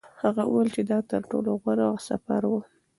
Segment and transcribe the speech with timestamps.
[0.23, 2.53] هغه وویل چې دا تر ټولو غوره سفر و.